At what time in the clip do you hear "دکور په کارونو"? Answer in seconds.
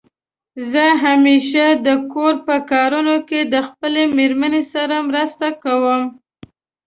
1.85-3.15